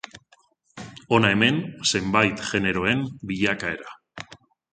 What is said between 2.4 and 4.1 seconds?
generoen bilakaera.